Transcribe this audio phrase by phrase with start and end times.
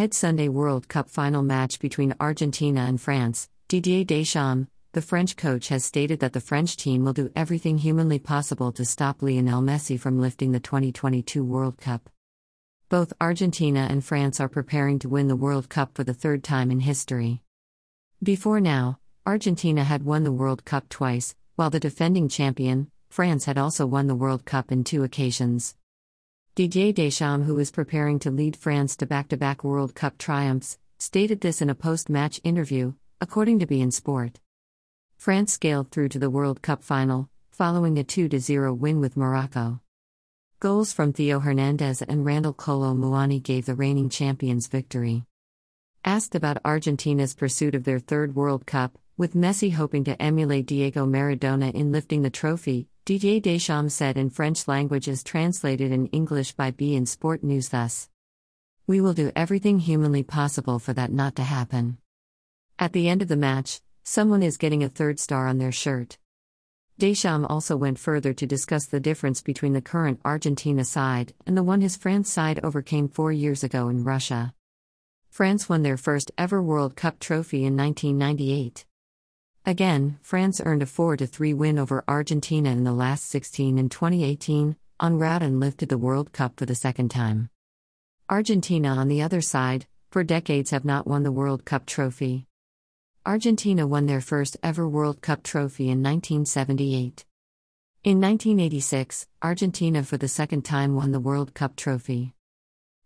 [0.00, 5.68] Ahead Sunday World Cup final match between Argentina and France, Didier Deschamps, the French coach
[5.68, 10.00] has stated that the French team will do everything humanly possible to stop Lionel Messi
[10.00, 12.08] from lifting the 2022 World Cup.
[12.88, 16.70] Both Argentina and France are preparing to win the World Cup for the third time
[16.70, 17.42] in history.
[18.22, 23.58] Before now, Argentina had won the World Cup twice, while the defending champion, France had
[23.58, 25.74] also won the World Cup in two occasions.
[26.60, 30.76] Didier Deschamps, who is preparing to lead France to back to back World Cup triumphs,
[30.98, 34.40] stated this in a post match interview, according to beIN Sport.
[35.16, 39.80] France scaled through to the World Cup final, following a 2 0 win with Morocco.
[40.58, 45.24] Goals from Theo Hernandez and Randal Kolo Muani gave the reigning champions victory.
[46.04, 51.06] Asked about Argentina's pursuit of their third World Cup, with Messi hoping to emulate Diego
[51.06, 56.52] Maradona in lifting the trophy, Didier Deschamps said in French language as translated in English
[56.52, 58.08] by beIN Sport News thus
[58.86, 61.98] We will do everything humanly possible for that not to happen.
[62.78, 63.80] At the end of the match,
[64.12, 66.18] Someone is getting a third star on their shirt.
[66.98, 71.62] Deschamps also went further to discuss the difference between the current Argentina side and the
[71.62, 74.54] one his France side overcame four years ago in Russia.
[75.28, 78.84] France won their first ever World Cup trophy in 1998.
[79.66, 84.76] Again, France earned a 4 3 win over Argentina in the last 16 in 2018,
[85.02, 87.50] en route and lifted the World Cup for the second time.
[88.30, 92.46] Argentina, on the other side, for decades have not won the World Cup trophy.
[93.26, 97.26] Argentina won their first ever World Cup trophy in 1978.
[98.02, 102.32] In 1986, Argentina for the second time won the World Cup trophy.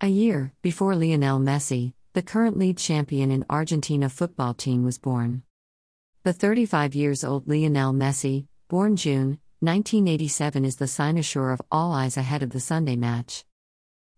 [0.00, 5.42] A year before Lionel Messi, the current lead champion in Argentina football team was born.
[6.28, 12.18] The 35 years old Lionel Messi, born June 1987, is the cynosure of all eyes
[12.18, 13.46] ahead of the Sunday match.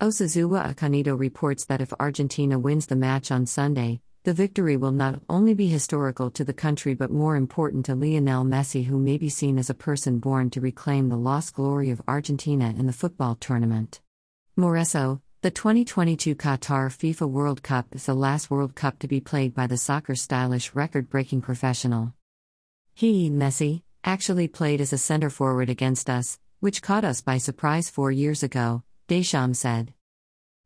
[0.00, 5.20] Osazuwa Akanido reports that if Argentina wins the match on Sunday, the victory will not
[5.30, 9.28] only be historical to the country but more important to Lionel Messi, who may be
[9.28, 13.36] seen as a person born to reclaim the lost glory of Argentina in the football
[13.36, 14.00] tournament.
[14.58, 19.52] Moreso, the 2022 Qatar FIFA World Cup is the last World Cup to be played
[19.52, 22.14] by the soccer stylish record breaking professional.
[22.94, 27.90] He, Messi, actually played as a center forward against us, which caught us by surprise
[27.90, 29.94] four years ago, Deschamps said.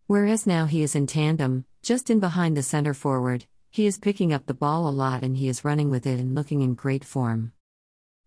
[0.09, 4.31] Whereas now he is in tandem, just in behind the center forward, he is picking
[4.31, 7.03] up the ball a lot and he is running with it and looking in great
[7.03, 7.53] form.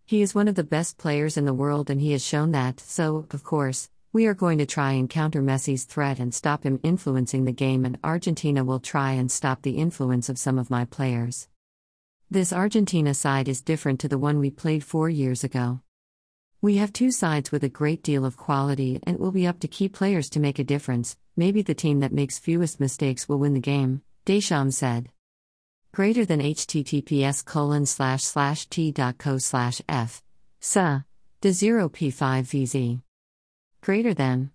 [0.04, 2.80] He is one of the best players in the world and he has shown that,
[2.80, 6.80] so, of course, we are going to try and counter Messi's threat and stop him
[6.82, 10.84] influencing the game, and Argentina will try and stop the influence of some of my
[10.86, 11.48] players.
[12.32, 15.82] This Argentina side is different to the one we played four years ago.
[16.60, 19.60] We have two sides with a great deal of quality, and it will be up
[19.60, 21.16] to key players to make a difference.
[21.38, 25.10] Maybe the team that makes fewest mistakes will win the game, Deschamps said.
[25.92, 30.24] Greater than https colon slash slash t.co slash f.
[30.60, 31.02] Sa.
[31.42, 33.02] De 0p5vz.
[33.82, 34.52] Greater than.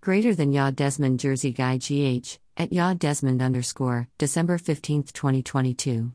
[0.00, 6.12] Greater than Yaw Desmond Jersey Guy GH, at Yaw Desmond underscore, December 15, 2022.